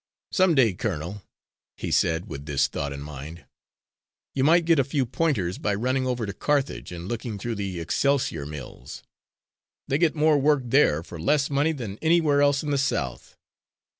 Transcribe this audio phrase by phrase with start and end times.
[0.31, 1.21] "Some day, Colonel,"
[1.77, 3.45] he said, with this thought in mind,
[4.33, 7.79] "you might get a few pointers by running over to Carthage and looking through the
[7.79, 9.03] Excelsior Mills.
[9.87, 13.37] They get more work there for less money than anywhere else in the South.